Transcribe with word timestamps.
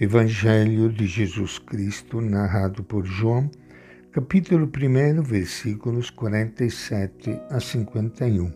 Evangelho 0.00 0.92
de 0.92 1.06
Jesus 1.06 1.56
Cristo, 1.56 2.20
narrado 2.20 2.82
por 2.82 3.06
João, 3.06 3.48
capítulo 4.10 4.66
1, 4.66 5.22
versículos 5.22 6.10
47 6.10 7.40
a 7.48 7.60
51. 7.60 8.52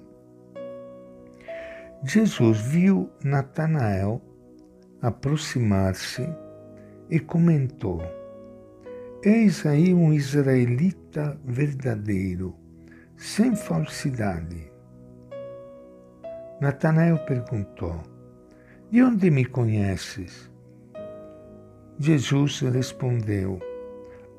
Jesus 2.03 2.61
viu 2.62 3.09
Natanael 3.22 4.21
aproximar-se 5.01 6.29
e 7.09 7.20
comentou: 7.20 8.02
Eis 9.23 9.64
aí 9.64 9.95
um 9.95 10.12
israelita 10.12 11.41
verdadeiro, 11.45 12.52
sem 13.16 13.55
falsidade. 13.55 14.73
Natanael 16.61 17.16
perguntou: 17.18 18.02
De 18.91 19.00
onde 19.05 19.30
me 19.30 19.45
conheces? 19.45 20.50
Jesus 22.01 22.61
respondeu: 22.61 23.59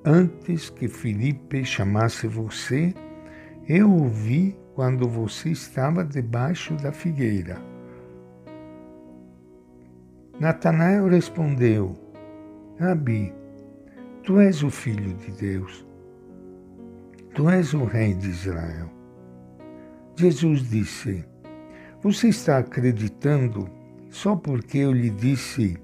Antes 0.05 0.69
que 0.69 0.87
Filipe 0.87 1.65
chamasse 1.65 2.25
você, 2.25 2.93
eu 3.67 3.93
o 3.93 4.07
vi 4.07 4.57
quando 4.73 5.09
você 5.09 5.49
estava 5.49 6.05
debaixo 6.05 6.73
da 6.75 6.93
figueira. 6.93 7.61
Natanael 10.39 11.09
respondeu: 11.09 11.97
Rabi, 12.79 13.33
tu 14.23 14.39
és 14.39 14.63
o 14.63 14.69
filho 14.69 15.13
de 15.15 15.31
Deus. 15.33 15.85
Tu 17.35 17.49
és 17.49 17.73
o 17.73 17.83
rei 17.83 18.13
de 18.13 18.29
Israel. 18.29 18.89
Jesus 20.15 20.69
disse: 20.69 21.25
Você 22.01 22.29
está 22.29 22.59
acreditando 22.59 23.69
só 24.09 24.33
porque 24.33 24.77
eu 24.77 24.93
lhe 24.93 25.09
disse 25.09 25.77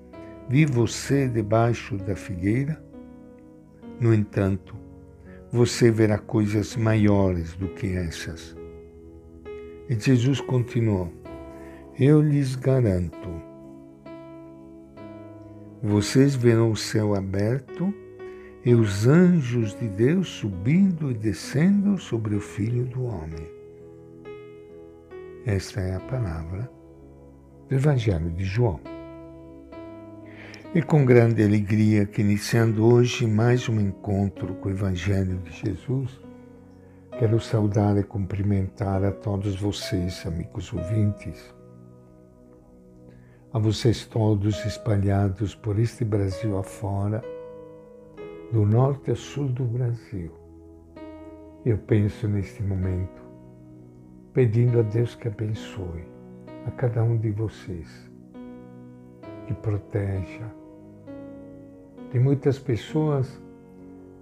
Vi 0.47 0.65
você 0.65 1.27
debaixo 1.27 1.97
da 1.97 2.15
figueira? 2.15 2.81
No 3.99 4.13
entanto, 4.13 4.75
você 5.51 5.89
verá 5.89 6.19
coisas 6.19 6.75
maiores 6.75 7.55
do 7.55 7.67
que 7.69 7.87
essas. 7.95 8.55
E 9.89 9.99
Jesus 9.99 10.41
continuou: 10.41 11.11
Eu 11.99 12.21
lhes 12.21 12.55
garanto, 12.55 13.29
vocês 15.81 16.35
verão 16.35 16.71
o 16.71 16.77
céu 16.77 17.15
aberto 17.15 17.93
e 18.63 18.75
os 18.75 19.07
anjos 19.07 19.77
de 19.79 19.87
Deus 19.87 20.27
subindo 20.27 21.09
e 21.09 21.13
descendo 21.13 21.97
sobre 21.97 22.35
o 22.35 22.41
Filho 22.41 22.85
do 22.85 23.03
Homem. 23.05 23.49
Esta 25.45 25.79
é 25.79 25.95
a 25.95 25.99
palavra 25.99 26.69
do 27.69 27.75
Evangelho 27.75 28.31
de 28.31 28.43
João. 28.43 28.94
E 30.75 30.81
com 30.81 31.05
grande 31.05 31.41
alegria 31.41 32.05
que 32.05 32.19
iniciando 32.19 32.85
hoje 32.85 33.25
mais 33.25 33.69
um 33.69 33.79
encontro 33.79 34.55
com 34.55 34.67
o 34.67 34.71
Evangelho 34.73 35.37
de 35.37 35.51
Jesus, 35.53 36.19
quero 37.17 37.39
saudar 37.39 37.97
e 37.97 38.03
cumprimentar 38.03 39.01
a 39.05 39.09
todos 39.09 39.55
vocês, 39.55 40.27
amigos 40.27 40.73
ouvintes, 40.73 41.55
a 43.53 43.57
vocês 43.57 44.05
todos 44.05 44.65
espalhados 44.65 45.55
por 45.55 45.79
este 45.79 46.03
Brasil 46.03 46.57
afora, 46.57 47.23
do 48.51 48.65
norte 48.65 49.11
a 49.11 49.15
sul 49.15 49.47
do 49.47 49.63
Brasil. 49.63 50.29
Eu 51.65 51.77
penso 51.77 52.27
neste 52.27 52.61
momento, 52.61 53.23
pedindo 54.33 54.81
a 54.81 54.83
Deus 54.83 55.15
que 55.15 55.29
abençoe 55.29 56.03
a 56.67 56.71
cada 56.71 57.01
um 57.01 57.15
de 57.15 57.31
vocês, 57.31 58.11
que 59.47 59.53
proteja, 59.53 60.64
tem 62.15 62.23
muitas 62.23 62.57
pessoas 62.57 63.43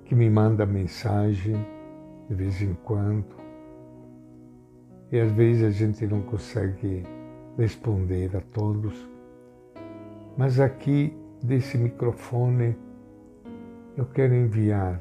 que 0.06 0.16
me 0.16 0.28
mandam 0.28 0.66
mensagem 0.66 1.64
de 2.28 2.34
vez 2.34 2.60
em 2.60 2.74
quando 2.84 3.36
e 5.12 5.20
às 5.20 5.32
vezes 5.32 5.64
a 5.64 5.70
gente 5.70 6.08
não 6.08 6.24
consegue 6.24 7.04
responder 7.56 8.36
a 8.36 8.42
todos, 8.52 9.08
mas 10.36 10.60
aqui 10.60 11.16
desse 11.44 11.78
microfone 11.78 12.76
eu 13.96 14.08
quero 14.08 14.34
enviar 14.34 15.00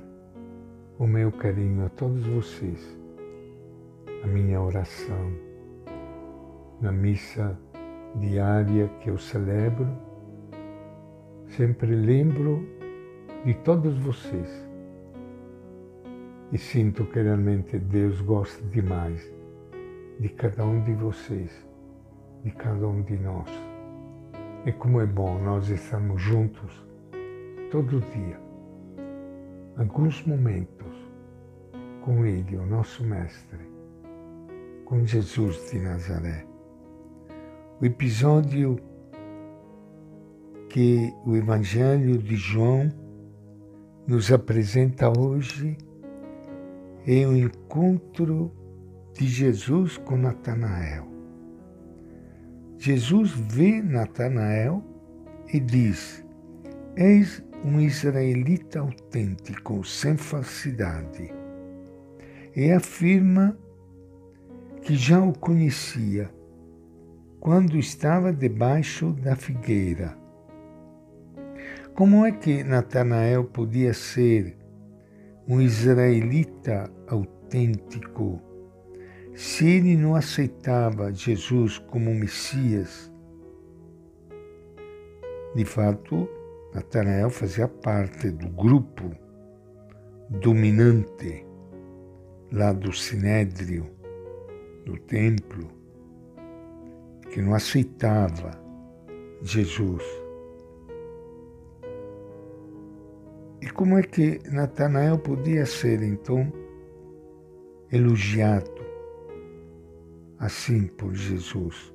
o 0.99 1.07
meu 1.07 1.33
carinho 1.33 1.87
a 1.87 1.89
todos 1.89 2.27
vocês, 2.27 3.01
a 4.23 4.27
minha 4.27 4.61
oração 4.61 5.33
na 6.79 6.93
missa 6.93 7.59
diária 8.17 8.87
que 9.01 9.09
eu 9.09 9.17
celebro. 9.17 9.89
Sempre 11.47 11.95
lembro 11.95 12.82
de 13.45 13.55
todos 13.55 13.99
vocês. 13.99 14.49
E 16.53 16.59
sinto 16.59 17.05
que 17.07 17.21
realmente 17.21 17.79
Deus 17.79 18.21
gosta 18.21 18.63
demais 18.67 19.33
de 20.21 20.29
cada 20.29 20.65
um 20.65 20.83
de 20.85 20.93
vocês, 20.95 21.51
de 22.45 22.51
cada 22.53 22.87
um 22.87 23.03
de 23.03 23.17
nós. 23.19 23.49
E 24.65 24.73
como 24.73 25.01
é 25.01 25.07
bom 25.07 25.39
nós 25.43 25.69
estarmos 25.69 26.21
juntos 26.21 26.87
todo 27.71 28.01
dia, 28.13 28.39
alguns 29.77 30.25
momentos, 30.25 31.11
com 32.03 32.25
Ele, 32.25 32.57
o 32.57 32.67
nosso 32.67 33.03
Mestre, 33.05 33.67
com 34.85 35.05
Jesus 35.05 35.71
de 35.71 35.81
Nazaré. 35.81 36.47
O 37.81 37.85
episódio 37.85 38.77
que 40.69 41.13
o 41.25 41.35
Evangelho 41.35 42.19
de 42.19 42.37
João 42.37 43.02
nos 44.07 44.33
apresenta 44.33 45.09
hoje 45.17 45.77
é 47.07 47.27
o 47.27 47.37
encontro 47.37 48.53
de 49.15 49.27
Jesus 49.27 49.97
com 49.99 50.17
Natanael. 50.17 51.07
Jesus 52.79 53.31
vê 53.31 53.81
Natanael 53.81 54.83
e 55.53 55.61
diz: 55.61 56.25
Eis 56.97 57.43
um 57.65 57.81
israelita 57.81 58.81
autêntico, 58.81 59.85
sem 59.85 60.17
falsidade. 60.17 61.33
E 62.57 62.71
afirma 62.73 63.57
que 64.83 64.97
já 64.97 65.21
o 65.23 65.33
conhecia 65.33 66.29
quando 67.39 67.77
estava 67.77 68.33
debaixo 68.33 69.13
da 69.13 69.37
figueira 69.37 70.22
como 71.95 72.25
é 72.25 72.33
que 72.33 72.65
Natanael 72.65 73.45
podia 73.45 73.93
ser 73.93 74.57
um 75.47 75.61
israelita 75.61 76.91
autêntico 77.07 78.41
se 79.35 79.69
ele 79.69 79.97
não 79.97 80.15
aceitava 80.15 81.13
Jesus 81.13 81.77
como 81.77 82.15
Messias? 82.15 83.13
De 85.55 85.67
fato, 85.67 86.27
Natanael 86.75 87.29
fazia 87.29 87.69
parte 87.69 88.31
do 88.31 88.49
grupo 88.49 89.15
dominante 90.31 91.45
lá 92.51 92.73
do 92.73 92.91
Sinédrio, 92.91 93.87
do 94.87 94.97
templo, 94.97 95.71
que 97.31 97.43
não 97.43 97.53
aceitava 97.53 98.51
Jesus. 99.43 100.22
E 103.63 103.71
como 103.71 103.97
é 103.97 104.03
que 104.03 104.41
Natanael 104.51 105.17
podia 105.17 105.65
ser, 105.65 106.03
então, 106.03 106.53
elogiado 107.93 108.85
assim 110.37 110.89
por 110.89 111.15
Jesus? 111.15 111.95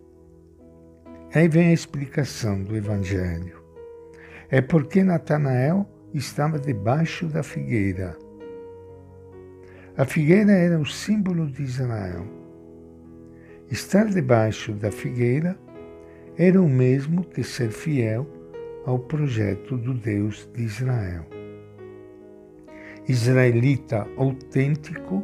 Aí 1.36 1.50
vem 1.50 1.68
a 1.68 1.74
explicação 1.74 2.64
do 2.64 2.74
Evangelho. 2.74 3.62
É 4.50 4.62
porque 4.62 5.04
Natanael 5.04 5.86
estava 6.14 6.58
debaixo 6.58 7.28
da 7.28 7.44
figueira. 7.44 8.18
A 9.98 10.06
figueira 10.06 10.54
era 10.54 10.80
o 10.80 10.86
símbolo 10.86 11.48
de 11.48 11.64
Israel. 11.64 12.26
Estar 13.70 14.06
debaixo 14.06 14.72
da 14.72 14.90
figueira 14.90 15.60
era 16.38 16.62
o 16.62 16.70
mesmo 16.70 17.26
que 17.26 17.44
ser 17.44 17.72
fiel 17.72 18.26
ao 18.86 18.98
projeto 18.98 19.76
do 19.78 19.94
Deus 19.94 20.50
de 20.54 20.64
Israel 20.64 21.37
israelita 23.08 24.08
autêntico 24.18 25.24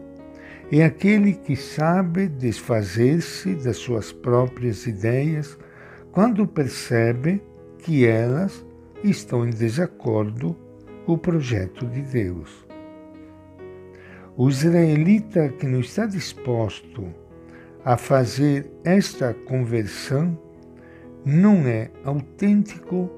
é 0.72 0.84
aquele 0.84 1.34
que 1.34 1.56
sabe 1.56 2.28
desfazer-se 2.28 3.56
das 3.56 3.78
suas 3.78 4.12
próprias 4.12 4.88
ideias 4.88 5.58
quando 6.12 6.48
percebe 6.48 7.44
que 7.80 8.06
elas 8.06 8.66
estão 9.04 9.46
em 9.46 9.50
desacordo 9.50 10.56
com 11.06 11.14
o 11.14 11.18
projeto 11.18 11.86
de 11.86 12.02
Deus. 12.02 12.66
O 14.36 14.50
israelita 14.50 15.50
que 15.50 15.68
não 15.68 15.82
está 15.82 16.06
disposto 16.06 17.06
a 17.86 17.98
fazer 17.98 18.72
esta 18.84 19.34
conversão 19.34 20.40
não 21.26 21.68
é 21.68 21.92
autêntico 22.04 23.10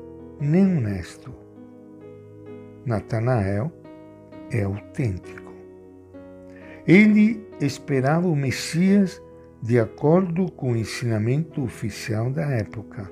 nem 0.42 0.78
honesto. 0.78 1.34
Natanael 2.86 3.72
é 4.52 4.64
autêntico. 4.64 5.54
Ele 6.88 7.46
esperava 7.60 8.28
o 8.28 8.36
Messias 8.36 9.22
de 9.62 9.80
acordo 9.80 10.52
com 10.52 10.74
o 10.74 10.78
ensinamento 10.78 11.64
oficial 11.64 12.30
da 12.30 12.44
época. 12.44 13.10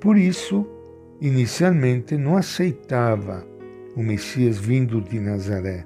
Por 0.00 0.16
isso, 0.16 0.66
inicialmente 1.20 2.16
não 2.16 2.36
aceitava 2.36 3.44
o 3.96 4.02
Messias 4.02 4.58
vindo 4.58 5.00
de 5.00 5.18
Nazaré. 5.18 5.84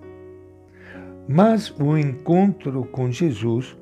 Mas 1.27 1.71
o 1.81 1.97
encontro 1.97 2.85
com 2.85 3.11
Jesus 3.11 3.77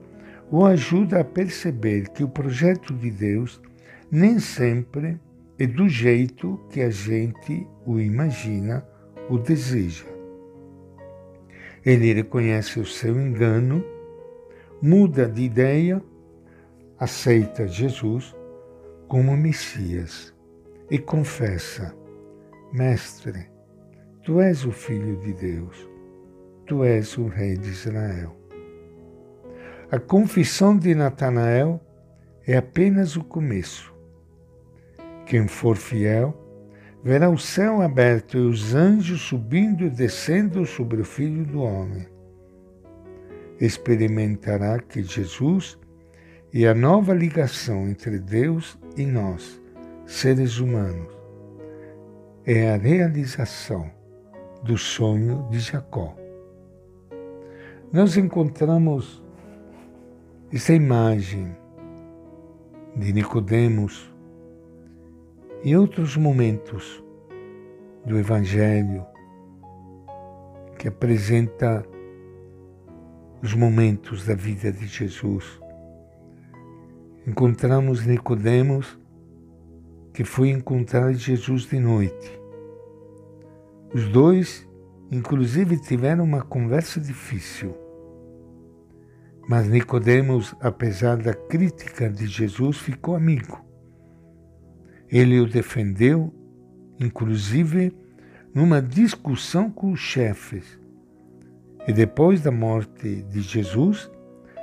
o 0.50 0.64
ajuda 0.64 1.20
a 1.20 1.24
perceber 1.24 2.08
que 2.10 2.22
o 2.22 2.28
projeto 2.28 2.92
de 2.94 3.10
Deus 3.10 3.60
nem 4.10 4.38
sempre 4.38 5.18
é 5.58 5.66
do 5.66 5.88
jeito 5.88 6.60
que 6.70 6.80
a 6.80 6.90
gente 6.90 7.66
o 7.86 7.98
imagina 7.98 8.84
ou 9.28 9.38
deseja. 9.38 10.09
Ele 11.84 12.12
reconhece 12.12 12.78
o 12.78 12.84
seu 12.84 13.20
engano, 13.20 13.84
muda 14.82 15.26
de 15.26 15.42
ideia, 15.42 16.02
aceita 16.98 17.66
Jesus 17.66 18.36
como 19.08 19.36
Messias 19.36 20.34
e 20.90 20.98
confessa: 20.98 21.94
Mestre, 22.72 23.50
tu 24.24 24.40
és 24.40 24.64
o 24.64 24.72
Filho 24.72 25.16
de 25.16 25.32
Deus, 25.32 25.88
tu 26.66 26.84
és 26.84 27.16
o 27.16 27.26
Rei 27.26 27.56
de 27.56 27.68
Israel. 27.68 28.36
A 29.90 29.98
confissão 29.98 30.76
de 30.76 30.94
Natanael 30.94 31.80
é 32.46 32.56
apenas 32.56 33.16
o 33.16 33.24
começo. 33.24 33.92
Quem 35.26 35.48
for 35.48 35.76
fiel 35.76 36.39
verá 37.02 37.30
o 37.30 37.38
céu 37.38 37.80
aberto 37.80 38.36
e 38.36 38.40
os 38.40 38.74
anjos 38.74 39.22
subindo 39.22 39.84
e 39.84 39.90
descendo 39.90 40.66
sobre 40.66 41.00
o 41.00 41.04
Filho 41.04 41.44
do 41.44 41.62
Homem. 41.62 42.06
Experimentará 43.60 44.78
que 44.78 45.02
Jesus 45.02 45.78
é 46.52 46.66
a 46.66 46.74
nova 46.74 47.14
ligação 47.14 47.88
entre 47.88 48.18
Deus 48.18 48.78
e 48.96 49.06
nós, 49.06 49.60
seres 50.06 50.58
humanos. 50.58 51.12
É 52.44 52.72
a 52.72 52.76
realização 52.76 53.90
do 54.62 54.76
sonho 54.76 55.46
de 55.50 55.60
Jacó. 55.60 56.16
Nós 57.92 58.16
encontramos 58.16 59.22
essa 60.52 60.72
imagem 60.72 61.54
de 62.96 63.12
Nicodemos 63.12 64.09
e 65.62 65.76
outros 65.76 66.16
momentos 66.16 67.02
do 68.06 68.18
Evangelho 68.18 69.04
que 70.78 70.88
apresenta 70.88 71.84
os 73.42 73.54
momentos 73.54 74.24
da 74.24 74.34
vida 74.34 74.72
de 74.72 74.86
Jesus. 74.86 75.60
Encontramos 77.26 78.06
Nicodemos 78.06 78.98
que 80.14 80.24
foi 80.24 80.48
encontrar 80.48 81.12
Jesus 81.12 81.64
de 81.64 81.78
noite. 81.78 82.40
Os 83.92 84.08
dois, 84.08 84.66
inclusive, 85.10 85.78
tiveram 85.78 86.24
uma 86.24 86.42
conversa 86.42 87.00
difícil. 87.00 87.74
Mas 89.46 89.68
Nicodemos, 89.68 90.54
apesar 90.60 91.16
da 91.16 91.34
crítica 91.34 92.08
de 92.08 92.26
Jesus, 92.26 92.78
ficou 92.78 93.14
amigo. 93.14 93.69
Ele 95.10 95.40
o 95.40 95.46
defendeu, 95.46 96.32
inclusive 96.98 97.92
numa 98.54 98.80
discussão 98.80 99.70
com 99.70 99.92
os 99.92 100.00
chefes. 100.00 100.78
E 101.86 101.92
depois 101.92 102.42
da 102.42 102.50
morte 102.50 103.22
de 103.22 103.40
Jesus, 103.40 104.10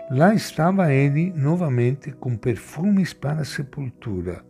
lá 0.09 0.33
estava 0.33 0.93
ele 0.93 1.33
novamente 1.33 2.11
com 2.11 2.37
perfumes 2.37 3.13
para 3.13 3.41
a 3.41 3.45
sepultura. 3.45 4.45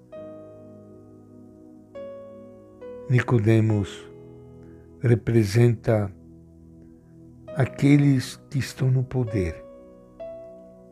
Nicodemos 3.09 4.05
representa 4.99 6.11
aqueles 7.55 8.35
que 8.49 8.59
estão 8.59 8.91
no 8.91 9.03
poder, 9.03 9.63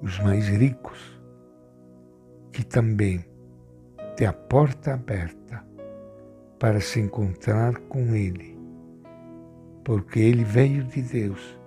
os 0.01 0.18
mais 0.19 0.48
ricos, 0.48 1.22
que 2.51 2.63
também 2.63 3.25
ter 4.15 4.25
a 4.25 4.33
porta 4.33 4.94
aberta 4.94 5.65
para 6.57 6.79
se 6.79 7.00
encontrar 7.00 7.75
com 7.89 8.15
Ele, 8.15 8.57
porque 9.83 10.19
Ele 10.19 10.44
veio 10.44 10.83
de 10.83 11.01
Deus 11.01 11.59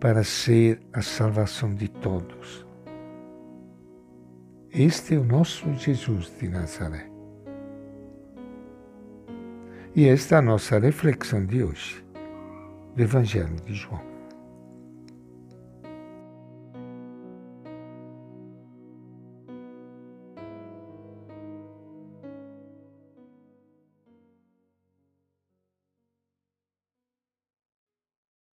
para 0.00 0.24
ser 0.24 0.80
a 0.92 1.02
salvação 1.02 1.74
de 1.74 1.88
todos. 1.88 2.66
Este 4.70 5.14
é 5.14 5.18
o 5.18 5.24
nosso 5.24 5.72
Jesus 5.74 6.32
de 6.40 6.48
Nazaré. 6.48 7.06
E 9.94 10.08
esta 10.08 10.36
é 10.36 10.38
a 10.38 10.42
nossa 10.42 10.78
reflexão 10.78 11.44
de 11.44 11.62
hoje, 11.62 12.02
do 12.96 13.02
Evangelho 13.02 13.56
de 13.66 13.74
João. 13.74 14.11